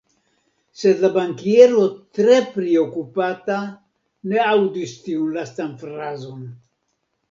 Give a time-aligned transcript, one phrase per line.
[0.83, 1.83] Sed la bankiero
[2.21, 3.61] tre priokupata
[4.35, 6.47] ne aŭdis tiun lastan frazon.